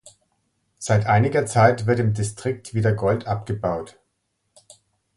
[0.79, 3.99] Seit einiger Zeit wird im Distrikt wieder Gold abgebaut.